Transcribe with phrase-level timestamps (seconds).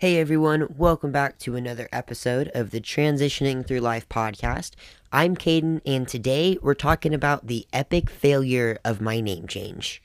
[0.00, 4.70] Hey everyone, welcome back to another episode of the Transitioning Through Life podcast.
[5.12, 10.02] I'm Caden, and today we're talking about the epic failure of my name change.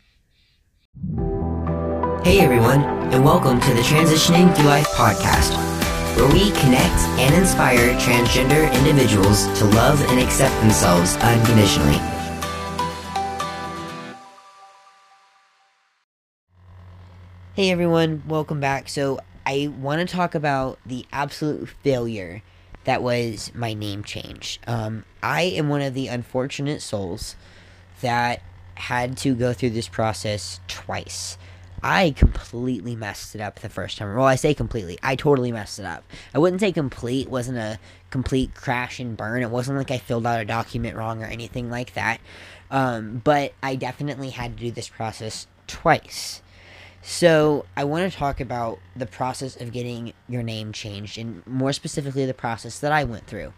[2.26, 5.56] Hey everyone, and welcome to the Transitioning Through Life podcast,
[6.18, 12.02] where we connect and inspire transgender individuals to love and accept themselves unconditionally.
[17.54, 18.90] Hey everyone, welcome back.
[18.90, 22.42] So, I want to talk about the absolute failure
[22.86, 24.60] that was my name change.
[24.68, 27.36] Um, I am one of the unfortunate souls
[28.02, 28.42] that
[28.76, 31.38] had to go through this process twice.
[31.84, 34.16] I completely messed it up the first time.
[34.16, 34.98] Well, I say completely.
[35.04, 36.04] I totally messed it up.
[36.34, 37.28] I wouldn't say complete.
[37.28, 39.44] It wasn't a complete crash and burn.
[39.44, 42.20] It wasn't like I filled out a document wrong or anything like that.
[42.72, 46.42] Um, but I definitely had to do this process twice.
[47.08, 51.72] So, I want to talk about the process of getting your name changed, and more
[51.72, 53.54] specifically, the process that I went through.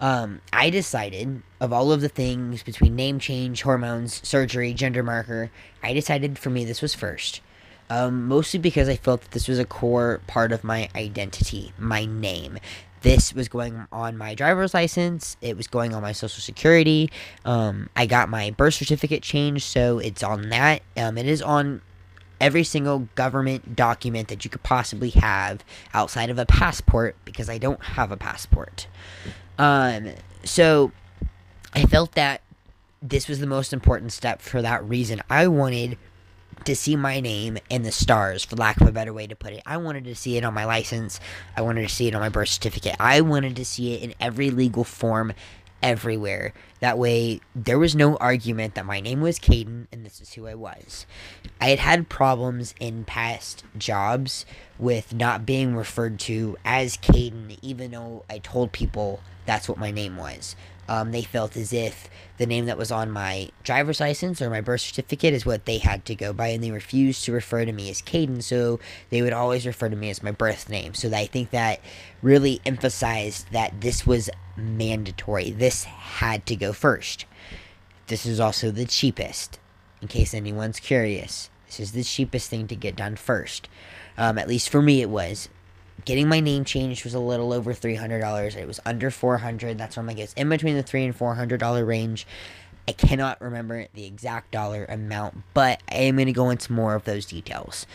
[0.00, 5.52] Um, I decided, of all of the things between name change, hormones, surgery, gender marker,
[5.80, 7.40] I decided for me this was first.
[7.88, 12.04] Um, mostly because I felt that this was a core part of my identity, my
[12.04, 12.58] name.
[13.02, 15.36] This was going on my driver's license.
[15.40, 17.12] It was going on my social security.
[17.44, 20.82] Um, I got my birth certificate changed, so it's on that.
[20.96, 21.80] Um, it is on
[22.40, 27.58] every single government document that you could possibly have outside of a passport because I
[27.58, 28.86] don't have a passport.
[29.58, 30.10] Um,
[30.44, 30.92] so
[31.74, 32.42] I felt that
[33.02, 35.22] this was the most important step for that reason.
[35.28, 35.98] I wanted
[36.64, 39.52] to see my name in the stars, for lack of a better way to put
[39.52, 39.62] it.
[39.64, 41.20] I wanted to see it on my license.
[41.56, 42.96] I wanted to see it on my birth certificate.
[42.98, 45.32] I wanted to see it in every legal form
[45.82, 46.52] everywhere.
[46.80, 50.46] That way, there was no argument that my name was Caden and this is who
[50.46, 51.06] I was.
[51.60, 54.46] I had had problems in past jobs
[54.78, 59.90] with not being referred to as Caden, even though I told people that's what my
[59.90, 60.54] name was.
[60.88, 62.08] Um, they felt as if
[62.38, 65.78] the name that was on my driver's license or my birth certificate is what they
[65.78, 68.80] had to go by, and they refused to refer to me as Caden, so
[69.10, 70.94] they would always refer to me as my birth name.
[70.94, 71.80] So I think that
[72.22, 75.50] really emphasized that this was mandatory.
[75.50, 77.26] This had to go first.
[78.06, 79.58] This is also the cheapest,
[80.00, 81.50] in case anyone's curious.
[81.66, 83.68] This is the cheapest thing to get done first.
[84.16, 85.50] Um, at least for me, it was
[86.04, 90.02] getting my name changed was a little over $300 it was under 400 that's where
[90.02, 92.26] i'm like it's in between the 3 and 400 dollar range.
[92.86, 96.94] I cannot remember the exact dollar amount but i am going to go into more
[96.94, 97.86] of those details.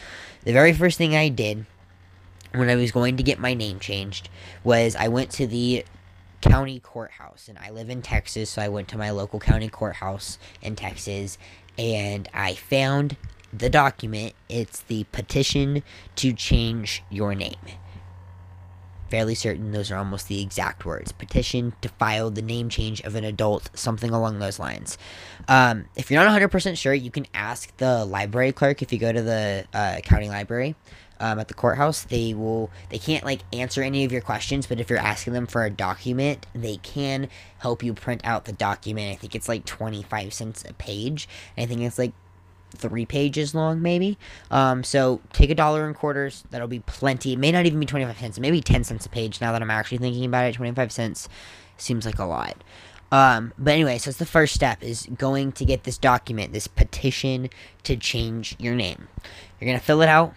[0.44, 1.66] The very first thing i did
[2.53, 4.30] when i was going to get my name changed
[4.63, 5.86] was i went to the
[6.42, 10.38] county courthouse and i live in texas so i went to my local county courthouse
[10.62, 11.38] in texas
[11.78, 13.16] and i found
[13.53, 14.34] the document.
[14.50, 15.84] It's the petition
[16.16, 17.56] to change your name
[19.13, 21.12] fairly certain those are almost the exact words.
[21.12, 24.97] Petition to file the name change of an adult, something along those lines.
[25.47, 29.13] Um, if you're not 100% sure, you can ask the library clerk if you go
[29.13, 30.74] to the uh, county library.
[31.19, 34.81] Um, at the courthouse they will they can't like answer any of your questions but
[34.81, 39.13] if you're asking them for a document they can help you print out the document
[39.13, 42.12] i think it's like 25 cents a page i think it's like
[42.78, 44.17] three pages long, maybe.
[44.51, 46.44] Um, so take a dollar in quarters.
[46.51, 47.34] That'll be plenty.
[47.34, 48.39] It may not even be 25 cents.
[48.39, 50.56] Maybe 10 cents a page now that I'm actually thinking about it.
[50.56, 51.29] 25 cents
[51.78, 52.63] seems like a lot.
[53.12, 56.67] Um, but anyway, so it's the first step is going to get this document, this
[56.67, 57.50] petition
[57.83, 59.07] to change your name.
[59.59, 60.33] You're going to fill it out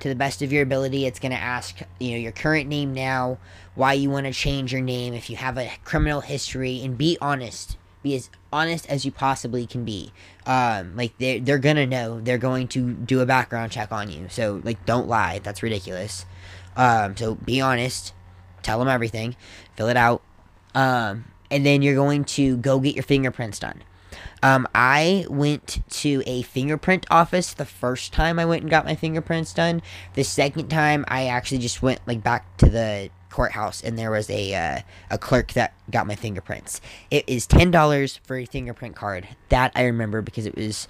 [0.00, 1.06] to the best of your ability.
[1.06, 3.38] It's going to ask, you know, your current name now,
[3.74, 7.16] why you want to change your name, if you have a criminal history, and be
[7.22, 10.12] honest be as honest as you possibly can be.
[10.46, 12.20] Um, like they're they're gonna know.
[12.20, 14.28] They're going to do a background check on you.
[14.28, 15.40] So like, don't lie.
[15.40, 16.24] That's ridiculous.
[16.76, 18.14] Um, so be honest.
[18.62, 19.34] Tell them everything.
[19.76, 20.22] Fill it out.
[20.74, 23.82] Um, and then you're going to go get your fingerprints done.
[24.42, 28.94] Um, I went to a fingerprint office the first time I went and got my
[28.94, 29.82] fingerprints done.
[30.14, 34.30] The second time, I actually just went like back to the courthouse and there was
[34.30, 36.80] a uh, a clerk that got my fingerprints.
[37.10, 39.26] It is ten dollars for a fingerprint card.
[39.48, 40.86] That I remember because it was.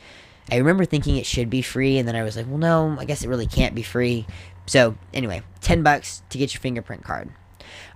[0.52, 3.06] I remember thinking it should be free, and then I was like, well, no, I
[3.06, 4.26] guess it really can't be free.
[4.66, 7.30] So anyway, ten bucks to get your fingerprint card.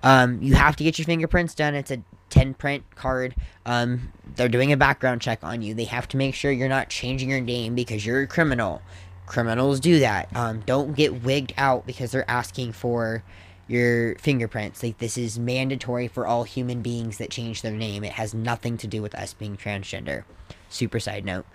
[0.01, 1.75] Um, you have to get your fingerprints done.
[1.75, 3.35] It's a 10 print card.
[3.65, 5.73] Um, they're doing a background check on you.
[5.73, 8.81] They have to make sure you're not changing your name because you're a criminal.
[9.25, 10.35] Criminals do that.
[10.35, 13.23] Um, don't get wigged out because they're asking for
[13.69, 14.83] your fingerprints.
[14.83, 18.03] Like this is mandatory for all human beings that change their name.
[18.03, 20.23] It has nothing to do with us being transgender.
[20.69, 21.45] Super side note.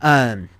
[0.00, 0.50] Um,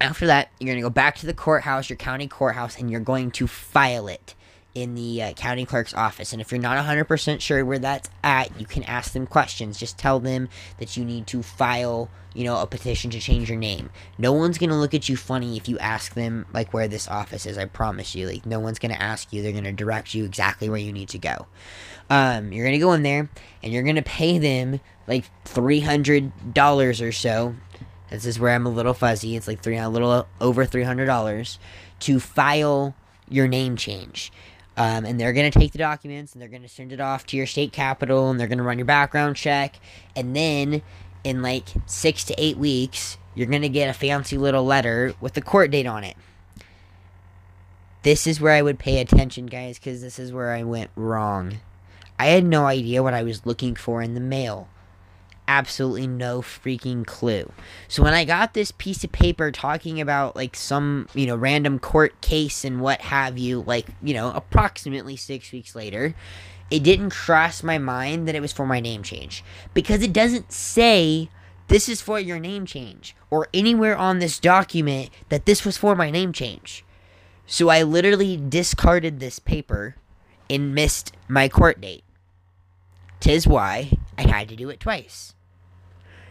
[0.00, 3.30] after that, you're gonna go back to the courthouse, your county courthouse, and you're going
[3.32, 4.34] to file it.
[4.74, 6.32] In the uh, county clerk's office.
[6.32, 9.78] And if you're not 100% sure where that's at, you can ask them questions.
[9.78, 10.48] Just tell them
[10.78, 13.90] that you need to file, you know, a petition to change your name.
[14.18, 17.06] No one's going to look at you funny if you ask them, like, where this
[17.06, 17.56] office is.
[17.56, 18.26] I promise you.
[18.26, 19.42] Like, no one's going to ask you.
[19.42, 21.46] They're going to direct you exactly where you need to go.
[22.10, 23.30] Um, you're going to go in there
[23.62, 27.54] and you're going to pay them like $300 or so.
[28.10, 29.36] This is where I'm a little fuzzy.
[29.36, 31.58] It's like three, a little over $300
[32.00, 32.94] to file
[33.28, 34.30] your name change.
[34.76, 37.26] Um, and they're going to take the documents and they're going to send it off
[37.26, 39.76] to your state capital and they're going to run your background check.
[40.16, 40.82] And then
[41.22, 45.34] in like six to eight weeks, you're going to get a fancy little letter with
[45.34, 46.16] the court date on it.
[48.02, 51.60] This is where I would pay attention, guys, because this is where I went wrong.
[52.18, 54.68] I had no idea what I was looking for in the mail
[55.46, 57.52] absolutely no freaking clue.
[57.88, 61.78] So when I got this piece of paper talking about like some, you know, random
[61.78, 66.14] court case and what have you, like, you know, approximately 6 weeks later,
[66.70, 69.44] it didn't cross my mind that it was for my name change
[69.74, 71.28] because it doesn't say
[71.68, 75.94] this is for your name change or anywhere on this document that this was for
[75.94, 76.84] my name change.
[77.46, 79.96] So I literally discarded this paper
[80.48, 82.04] and missed my court date.
[83.20, 85.33] Tis why I had to do it twice.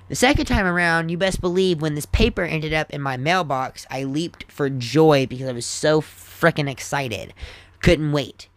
[0.10, 3.88] The second time around, you best believe when this paper ended up in my mailbox,
[3.90, 7.34] I leaped for joy because I was so freaking excited.
[7.82, 8.50] Couldn't wait.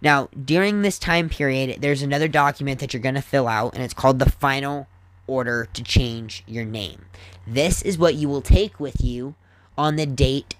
[0.00, 3.82] Now, during this time period, there's another document that you're going to fill out, and
[3.82, 4.88] it's called the final
[5.26, 7.04] order to change your name.
[7.46, 9.34] This is what you will take with you
[9.76, 10.56] on the date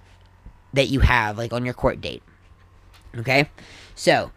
[0.75, 2.23] that you have, like on your court date.
[3.17, 3.49] Okay?
[3.95, 4.31] So,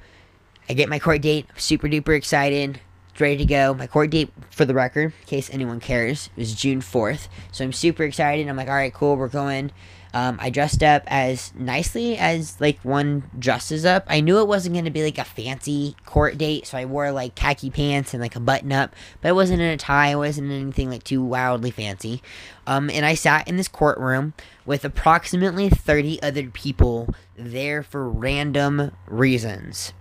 [0.70, 2.80] I get my court date, super duper excited
[3.21, 3.74] ready to go.
[3.74, 7.27] My court date, for the record, in case anyone cares, is June 4th.
[7.51, 8.48] So I'm super excited.
[8.48, 9.71] I'm like, all right, cool, we're going.
[10.15, 14.06] Um, I dressed up as nicely as like one dresses up.
[14.07, 17.12] I knew it wasn't going to be like a fancy court date, so I wore
[17.12, 20.10] like khaki pants and like a button up, but it wasn't in a tie.
[20.10, 22.21] It wasn't anything like too wildly fancy.
[22.68, 24.33] Um, and I sat in this courtroom
[24.68, 29.94] with approximately 30 other people there for random reasons.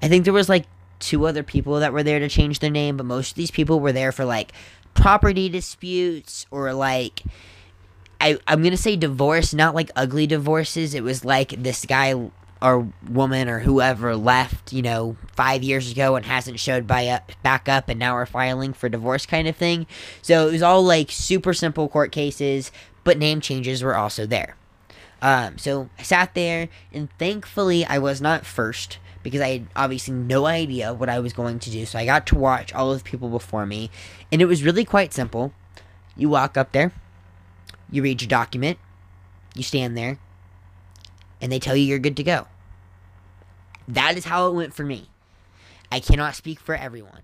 [0.00, 0.64] I think there was like
[0.98, 3.80] two other people that were there to change their name, but most of these people
[3.80, 4.52] were there for like
[4.94, 7.22] property disputes or like
[8.20, 10.94] I I'm gonna say divorce, not like ugly divorces.
[10.94, 12.30] It was like this guy
[12.60, 17.30] or woman or whoever left, you know, five years ago and hasn't showed by up,
[17.42, 19.86] back up, and now we're filing for divorce kind of thing.
[20.22, 22.72] So it was all like super simple court cases,
[23.04, 24.56] but name changes were also there.
[25.22, 30.14] Um, so I sat there, and thankfully I was not first because I had obviously
[30.14, 31.86] no idea what I was going to do.
[31.86, 33.90] So I got to watch all of the people before me,
[34.32, 35.52] and it was really quite simple.
[36.16, 36.92] You walk up there,
[37.90, 38.78] you read your document,
[39.54, 40.18] you stand there,
[41.40, 42.46] and they tell you you're good to go.
[43.86, 45.08] That is how it went for me.
[45.90, 47.22] I cannot speak for everyone.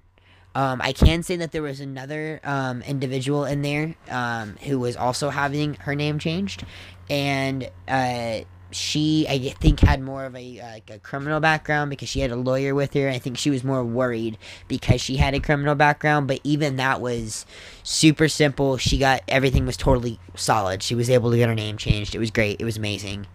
[0.55, 4.97] Um, I can say that there was another um, individual in there um, who was
[4.97, 6.65] also having her name changed,
[7.11, 8.41] and uh,
[8.75, 12.37] she I think had more of a like a criminal background because she had a
[12.37, 13.09] lawyer with her.
[13.09, 14.39] I think she was more worried
[14.69, 17.47] because she had a criminal background, but even that was
[17.83, 18.77] super simple.
[18.77, 20.83] She got everything was totally solid.
[20.83, 22.15] She was able to get her name changed.
[22.15, 22.61] It was great.
[22.61, 23.27] It was amazing.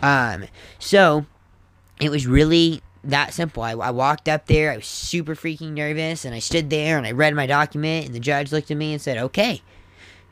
[0.00, 0.44] Um,
[0.78, 1.26] so
[2.00, 3.62] it was really that simple.
[3.62, 4.72] I, I walked up there.
[4.72, 8.14] I was super freaking nervous, and I stood there and I read my document, and
[8.14, 9.62] the judge looked at me and said, "Okay."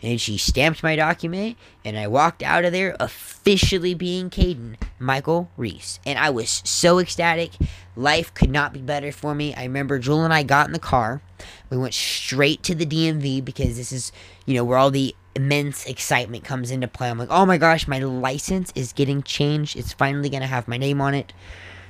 [0.03, 5.51] And she stamped my document, and I walked out of there officially being Caden Michael
[5.57, 6.01] Reese.
[6.07, 7.53] And I was so ecstatic.
[7.97, 9.55] Life could not be better for me.
[9.55, 11.23] I remember Jewel and I got in the car.
[11.69, 14.13] We went straight to the DMV because this is,
[14.47, 17.09] you know, where all the immense excitement comes into play.
[17.09, 19.77] I'm like, oh my gosh, my license is getting changed.
[19.77, 21.33] It's finally going to have my name on it.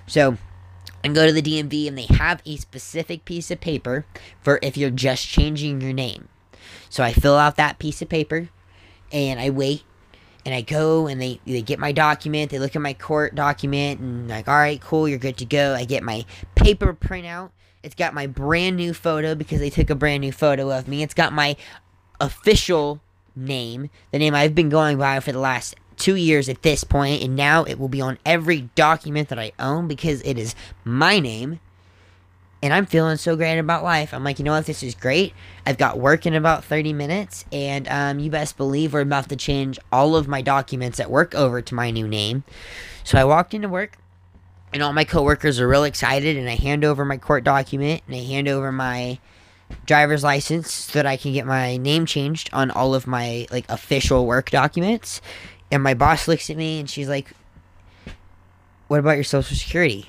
[0.06, 0.36] So
[1.02, 4.04] I go to the DMV, and they have a specific piece of paper
[4.40, 6.28] for if you're just changing your name.
[6.88, 8.48] So I fill out that piece of paper
[9.12, 9.84] and I wait
[10.44, 14.00] and I go and they, they get my document, they look at my court document
[14.00, 15.74] and like, all right, cool, you're good to go.
[15.74, 16.24] I get my
[16.54, 17.50] paper printout.
[17.82, 21.02] It's got my brand new photo because they took a brand new photo of me.
[21.02, 21.56] It's got my
[22.20, 23.00] official
[23.34, 27.22] name, the name I've been going by for the last two years at this point,
[27.22, 31.20] and now it will be on every document that I own because it is my
[31.20, 31.60] name
[32.62, 34.12] and I'm feeling so great about life.
[34.12, 35.32] I'm like, you know what, this is great.
[35.66, 39.36] I've got work in about 30 minutes, and um, you best believe we're about to
[39.36, 42.44] change all of my documents at work over to my new name.
[43.02, 43.96] So I walked into work,
[44.72, 48.14] and all my coworkers are real excited, and I hand over my court document, and
[48.14, 49.18] I hand over my
[49.86, 53.68] driver's license so that I can get my name changed on all of my like
[53.68, 55.20] official work documents.
[55.70, 57.30] And my boss looks at me and she's like,
[58.88, 60.08] what about your social security?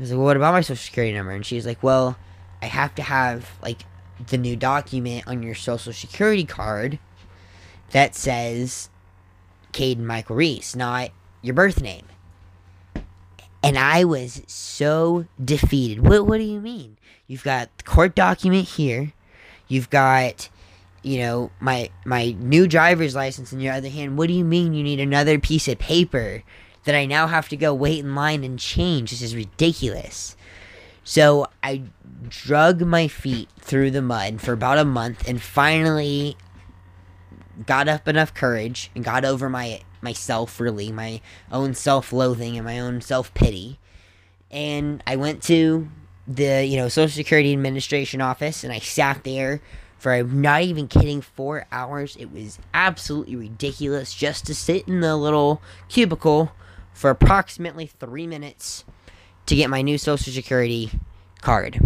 [0.00, 1.32] I was like, well, what about my social security number?
[1.32, 2.16] And she's like, well,
[2.62, 3.84] I have to have like
[4.28, 6.98] the new document on your social security card
[7.90, 8.88] that says
[9.74, 11.10] Caden Michael Reese, not
[11.42, 12.06] your birth name.
[13.62, 16.00] And I was so defeated.
[16.06, 16.96] What what do you mean?
[17.26, 19.12] You've got the court document here.
[19.68, 20.48] You've got
[21.02, 24.16] you know my my new driver's license in your other hand.
[24.16, 26.42] What do you mean you need another piece of paper
[26.90, 29.12] that I now have to go wait in line and change?
[29.12, 30.34] This is ridiculous.
[31.04, 31.84] So I
[32.28, 36.36] drug my feet through the mud for about a month and finally
[37.64, 41.20] got up enough courage and got over my myself really, my
[41.52, 43.78] own self-loathing and my own self-pity.
[44.50, 45.88] And I went to
[46.26, 49.60] the, you know, Social Security Administration office and I sat there
[49.96, 52.16] for I'm not even kidding 4 hours.
[52.16, 56.52] It was absolutely ridiculous just to sit in the little cubicle
[57.00, 58.84] for approximately 3 minutes
[59.46, 60.90] to get my new Social Security
[61.40, 61.80] card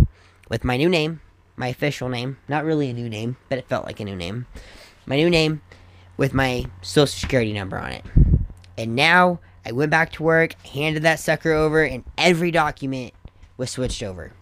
[0.51, 1.21] with my new name,
[1.55, 4.47] my official name, not really a new name, but it felt like a new name.
[5.07, 5.63] My new name
[6.17, 8.05] with my social security number on it.
[8.77, 13.15] And now I went back to work, handed that sucker over, and every document
[13.57, 14.33] was switched over.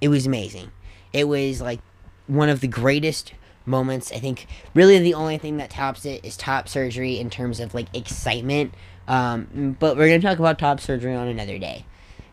[0.00, 0.70] It was amazing.
[1.12, 1.80] It was like
[2.26, 3.34] one of the greatest
[3.66, 4.10] moments.
[4.10, 7.74] I think really the only thing that tops it is top surgery in terms of
[7.74, 8.72] like excitement.
[9.10, 11.84] Um, but we're gonna talk about top surgery on another day.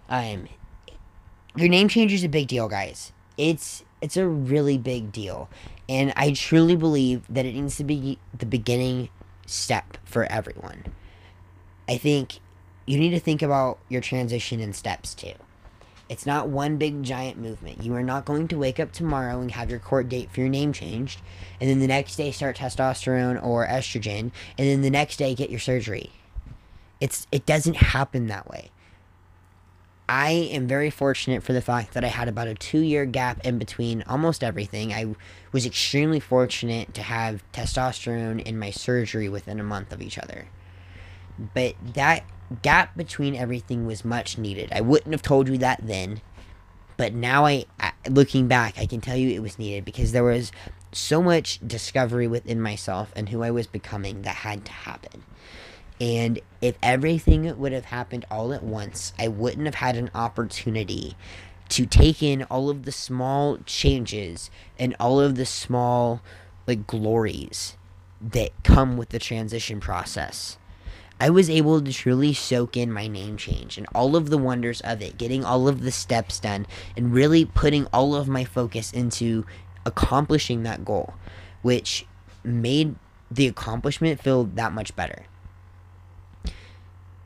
[0.09, 0.47] Um,
[1.55, 3.11] your name change is a big deal, guys.
[3.35, 5.49] It's it's a really big deal.
[5.89, 9.09] And I truly believe that it needs to be the beginning
[9.47, 10.83] step for everyone.
[11.89, 12.41] I think
[12.85, 15.33] you need to think about your transition in steps too.
[16.09, 17.83] It's not one big giant movement.
[17.83, 20.49] You are not going to wake up tomorrow and have your court date for your
[20.49, 21.21] name changed,
[21.59, 25.49] and then the next day start testosterone or estrogen, and then the next day get
[25.49, 26.11] your surgery.
[26.99, 28.71] It's it doesn't happen that way.
[30.09, 33.45] I am very fortunate for the fact that I had about a two year gap
[33.45, 34.93] in between almost everything.
[34.93, 35.15] I
[35.51, 40.47] was extremely fortunate to have testosterone in my surgery within a month of each other.
[41.53, 42.23] But that
[42.61, 44.71] gap between everything was much needed.
[44.71, 46.21] I wouldn't have told you that then,
[46.95, 47.65] but now I,
[48.09, 50.51] looking back, I can tell you it was needed because there was
[50.93, 55.23] so much discovery within myself and who I was becoming that had to happen.
[55.99, 61.15] And if everything would have happened all at once, I wouldn't have had an opportunity
[61.69, 64.49] to take in all of the small changes
[64.79, 66.21] and all of the small
[66.65, 67.75] like glories
[68.21, 70.57] that come with the transition process.
[71.19, 74.81] I was able to truly soak in my name change and all of the wonders
[74.81, 78.91] of it, getting all of the steps done, and really putting all of my focus
[78.91, 79.45] into
[79.83, 81.15] accomplishing that goal,
[81.63, 82.05] which
[82.43, 82.95] made
[83.31, 85.25] the accomplishment feel that much better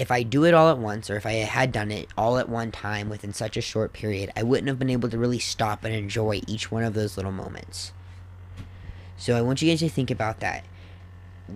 [0.01, 2.49] if I do it all at once, or if I had done it all at
[2.49, 5.83] one time within such a short period, I wouldn't have been able to really stop
[5.83, 7.93] and enjoy each one of those little moments.
[9.15, 10.65] So I want you guys to think about that.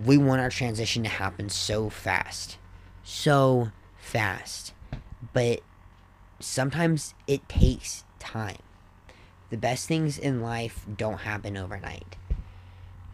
[0.04, 2.56] We want our transition to happen so fast.
[3.02, 4.72] So fast.
[5.32, 5.62] But
[6.38, 8.62] sometimes it takes time.
[9.50, 12.14] The best things in life don't happen overnight.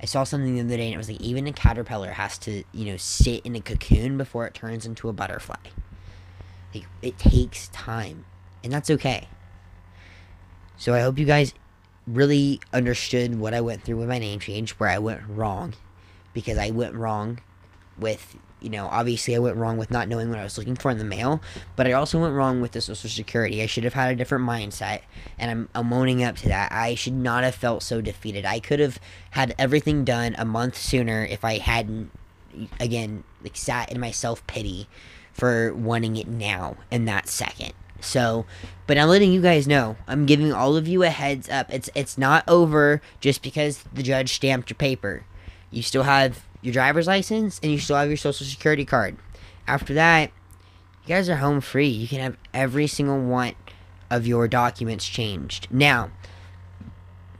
[0.02, 2.64] I saw something the other day and it was like even a caterpillar has to,
[2.72, 5.54] you know, sit in a cocoon before it turns into a butterfly.
[6.74, 8.24] Like it takes time.
[8.64, 9.28] And that's okay.
[10.76, 11.54] So I hope you guys
[12.06, 15.74] really understood what I went through with my name change, where I went wrong.
[16.34, 17.40] Because I went wrong
[17.96, 20.90] with you know, obviously I went wrong with not knowing what I was looking for
[20.90, 21.40] in the mail,
[21.76, 23.62] but I also went wrong with the Social Security.
[23.62, 25.02] I should have had a different mindset,
[25.38, 26.72] and I'm, I'm owning up to that.
[26.72, 28.44] I should not have felt so defeated.
[28.44, 28.98] I could have
[29.30, 32.10] had everything done a month sooner if I hadn't,
[32.80, 34.88] again, like sat in my self pity
[35.32, 37.72] for wanting it now in that second.
[38.00, 38.46] So,
[38.86, 39.96] but I'm letting you guys know.
[40.06, 41.72] I'm giving all of you a heads up.
[41.72, 45.24] It's it's not over just because the judge stamped your paper.
[45.70, 49.16] You still have your driver's license, and you still have your social security card.
[49.66, 50.30] After that,
[51.04, 51.88] you guys are home free.
[51.88, 53.54] You can have every single one
[54.10, 55.68] of your documents changed.
[55.70, 56.10] Now,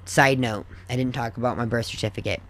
[0.04, 2.42] side note, I didn't talk about my birth certificate.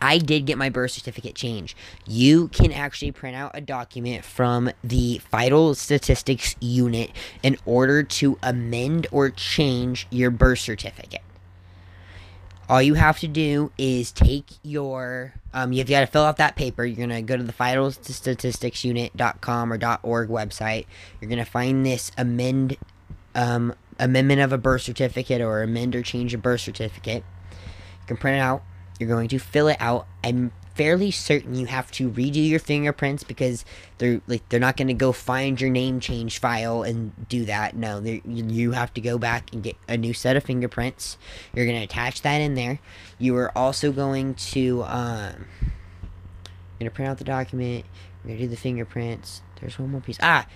[0.00, 1.76] I did get my birth certificate changed.
[2.06, 7.10] You can actually print out a document from the vital statistics unit
[7.42, 11.22] in order to amend or change your birth certificate
[12.68, 16.56] all you have to do is take your um, you've got to fill out that
[16.56, 16.84] paper.
[16.84, 20.86] You're going to go to the vital vitalstatisticsunit.com or .org website.
[21.20, 22.76] You're going to find this amend
[23.34, 27.24] um, amendment of a birth certificate or amend or change a birth certificate.
[27.52, 28.62] You can print it out.
[28.98, 33.22] You're going to fill it out i'm fairly certain you have to redo your fingerprints
[33.22, 33.64] because
[33.98, 37.76] they're like they're not going to go find your name change file and do that.
[37.76, 41.18] No, you have to go back and get a new set of fingerprints.
[41.54, 42.80] You're going to attach that in there.
[43.18, 47.84] You are also going to um, you're going to print out the document.
[48.24, 49.42] You're going to do the fingerprints.
[49.60, 50.18] There's one more piece.
[50.20, 50.46] Ah,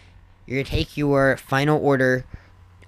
[0.47, 2.25] you're going to take your final order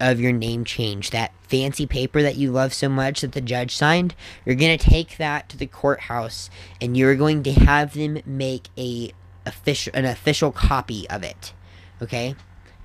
[0.01, 3.75] of your name change, that fancy paper that you love so much that the judge
[3.75, 4.15] signed,
[4.45, 6.51] you're going to take that to the courthouse
[6.81, 9.13] and you're going to have them make a
[9.47, 11.53] official an official copy of it.
[12.01, 12.35] Okay?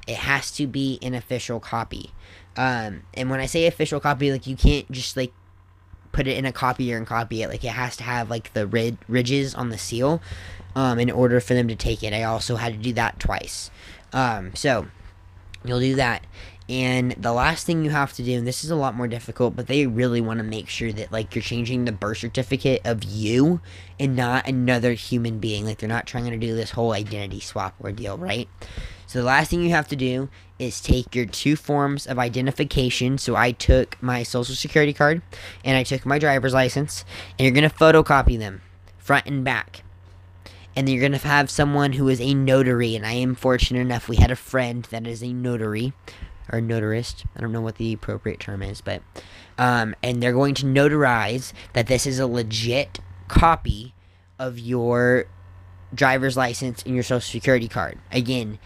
[0.07, 2.11] It has to be an official copy.
[2.55, 5.33] Um, and when I say official copy, like you can't just like
[6.11, 7.49] put it in a copier and copy it.
[7.49, 10.21] Like it has to have like the rid- ridges on the seal
[10.75, 12.13] um, in order for them to take it.
[12.13, 13.71] I also had to do that twice.
[14.13, 14.87] Um, so
[15.65, 16.25] you'll do that
[16.69, 19.55] and the last thing you have to do, and this is a lot more difficult,
[19.55, 23.03] but they really want to make sure that like you're changing the birth certificate of
[23.03, 23.59] you
[23.99, 25.65] and not another human being.
[25.65, 28.47] Like they're not trying to do this whole identity swap ordeal, right?
[29.07, 33.17] So the last thing you have to do is take your two forms of identification.
[33.17, 35.21] So I took my social security card
[35.65, 37.03] and I took my driver's license,
[37.37, 38.61] and you're gonna photocopy them
[38.97, 39.83] front and back
[40.75, 43.81] and then you're going to have someone who is a notary and i am fortunate
[43.81, 45.91] enough we had a friend that is a notary
[46.51, 47.25] or notarist.
[47.35, 49.01] I don't know what the appropriate term is, but
[49.57, 53.93] um, and they're going to notarize that this is a legit copy
[54.39, 55.25] of your
[55.93, 57.99] driver's license and your social security card.
[58.11, 58.59] Again,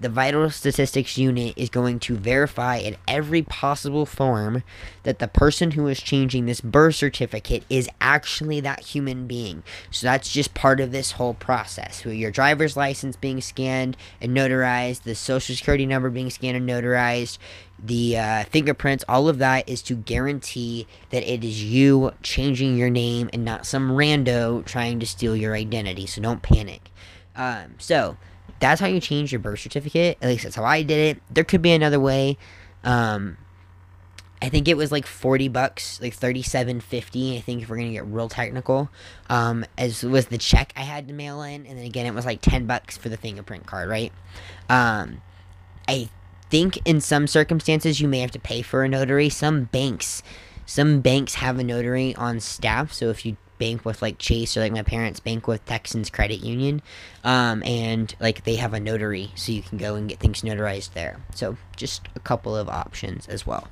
[0.00, 4.62] the vital statistics unit is going to verify in every possible form
[5.02, 9.62] that the person who is changing this birth certificate is actually that human being.
[9.90, 12.04] So that's just part of this whole process.
[12.04, 17.38] Your driver's license being scanned and notarized, the social security number being scanned and notarized,
[17.82, 22.90] the uh, fingerprints, all of that is to guarantee that it is you changing your
[22.90, 26.06] name and not some rando trying to steal your identity.
[26.06, 26.90] So don't panic.
[27.36, 28.16] Um, so
[28.60, 30.18] that's how you change your birth certificate.
[30.22, 31.22] At least that's how I did it.
[31.30, 32.38] There could be another way.
[32.84, 33.36] Um,
[34.42, 37.36] I think it was like forty bucks, like thirty seven fifty.
[37.36, 38.90] I think if we're gonna get real technical,
[39.28, 42.24] um, as was the check I had to mail in, and then again it was
[42.24, 44.12] like ten bucks for the fingerprint card, right?
[44.68, 45.20] Um,
[45.86, 46.08] I
[46.48, 49.28] think in some circumstances you may have to pay for a notary.
[49.28, 50.22] Some banks,
[50.64, 54.60] some banks have a notary on staff, so if you bank with like Chase or
[54.60, 56.82] like my parents bank with Texans Credit Union,
[57.22, 60.94] um, and like they have a notary, so you can go and get things notarized
[60.94, 61.18] there.
[61.36, 63.68] So just a couple of options as well.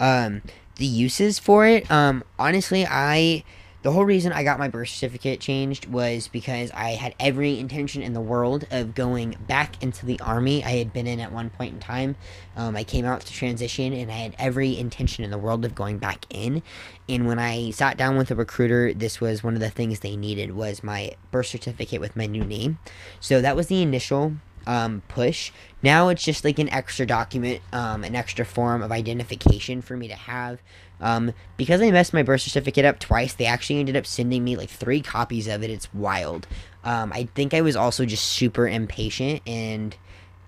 [0.00, 0.40] Um,
[0.76, 3.44] the uses for it, um, honestly, I
[3.82, 8.00] the whole reason I got my birth certificate changed was because I had every intention
[8.00, 10.64] in the world of going back into the army.
[10.64, 12.14] I had been in at one point in time.
[12.56, 15.74] Um, I came out to transition, and I had every intention in the world of
[15.74, 16.62] going back in.
[17.08, 20.16] And when I sat down with a recruiter, this was one of the things they
[20.16, 22.78] needed was my birth certificate with my new name.
[23.18, 24.34] So that was the initial
[24.66, 25.52] um, push.
[25.82, 30.08] Now it's just like an extra document, um, an extra form of identification for me
[30.08, 30.60] to have
[31.02, 34.56] um, because I messed my birth certificate up twice, they actually ended up sending me
[34.56, 35.68] like three copies of it.
[35.68, 36.46] It's wild.
[36.84, 39.96] Um, I think I was also just super impatient, and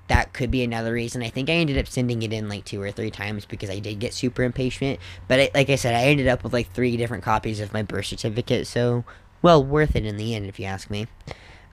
[0.07, 1.23] that could be another reason.
[1.23, 3.81] I think I ended up sending it in like two or three times because I
[3.81, 5.01] did get super impatient.
[5.27, 7.83] But I, like I said, I ended up with like three different copies of my
[7.83, 9.05] birth certificate, so
[9.43, 11.09] well worth it in the end, if you ask me.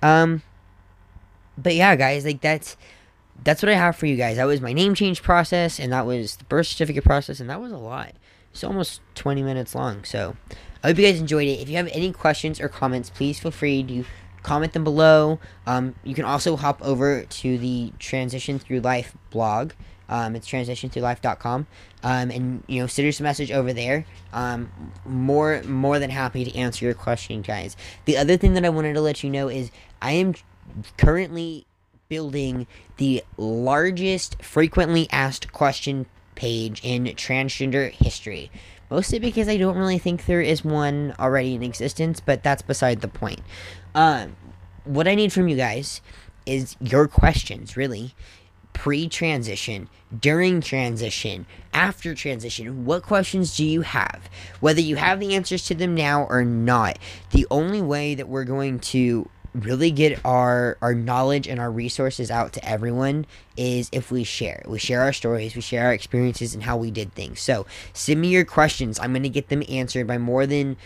[0.02, 0.42] Um,
[1.58, 2.78] but yeah, guys, like that's
[3.44, 4.38] that's what I have for you guys.
[4.38, 7.62] That was my name change process, and that was the birth certificate process, and that
[7.62, 8.14] was a lot.
[8.52, 10.04] It's almost 20 minutes long.
[10.04, 10.36] So
[10.84, 11.60] I hope you guys enjoyed it.
[11.60, 14.06] If you have any questions or comments, please feel free to
[14.44, 15.40] comment them below.
[15.66, 19.72] Um, you can also hop over to the Transition Through Life blog.
[20.10, 21.68] Um, it's transitionthroughlife.com.
[22.04, 24.06] Um, and you know, send us a message over there.
[24.34, 24.70] Um,
[25.06, 27.78] more more than happy to answer your question, guys.
[28.06, 30.34] The other thing that I wanted to let you know is I am
[30.98, 31.66] currently
[32.10, 36.06] building the largest frequently asked question
[36.36, 38.52] page in transgender history.
[38.90, 43.00] Mostly because I don't really think there is one already in existence, but that's beside
[43.00, 43.40] the point.
[43.96, 44.36] Um,
[44.84, 46.02] what I need from you guys
[46.46, 48.14] is your questions, really.
[48.74, 52.86] Pre transition, during transition, after transition.
[52.86, 54.30] What questions do you have?
[54.60, 56.98] Whether you have the answers to them now or not,
[57.32, 62.32] the only way that we're going to really get our our knowledge and our resources
[62.32, 63.26] out to everyone
[63.58, 64.64] is if we share.
[64.66, 67.42] We share our stories, we share our experiences and how we did things.
[67.42, 69.00] So, send me your questions.
[69.00, 70.78] I'm going to get them answered by more than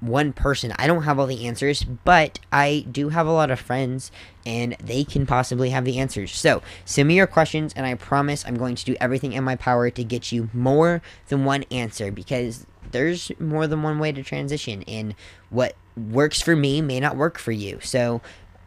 [0.00, 0.72] one person.
[0.78, 4.10] I don't have all the answers, but I do have a lot of friends
[4.46, 6.32] and they can possibly have the answers.
[6.32, 9.56] So, send me your questions and I promise I'm going to do everything in my
[9.56, 14.22] power to get you more than one answer because there's more than one way to
[14.22, 15.14] transition and
[15.50, 15.76] what
[16.08, 17.78] works for me may not work for you.
[17.82, 18.20] So,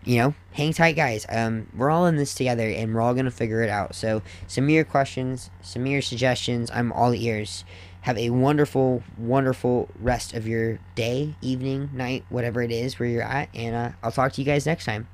[0.04, 1.26] you know, hang tight, guys.
[1.30, 3.96] Um, we're all in this together, and we're all gonna figure it out.
[3.96, 7.64] So, some of your questions, some of your suggestions, I'm all ears.
[8.02, 13.24] Have a wonderful, wonderful rest of your day, evening, night, whatever it is where you're
[13.24, 15.08] at, and uh, I'll talk to you guys next time.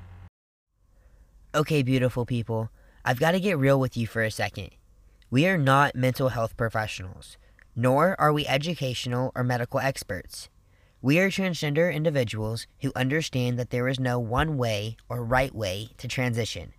[1.54, 2.70] Okay, beautiful people,
[3.04, 4.70] I've got to get real with you for a second.
[5.30, 7.38] We are not mental health professionals,
[7.76, 10.48] nor are we educational or medical experts.
[11.02, 15.92] We are transgender individuals who understand that there is no one way or right way
[15.96, 16.74] to transition.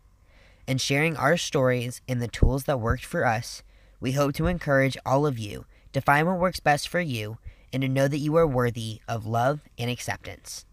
[0.68, 3.64] In sharing our stories and the tools that worked for us,
[4.00, 7.40] we hope to encourage all of you to find what works best for you
[7.74, 10.66] and to know that you are worthy of love and acceptance.